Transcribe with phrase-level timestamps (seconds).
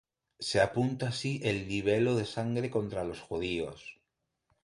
[0.39, 3.99] Se apunta así el libelo de sangre contra los judíos.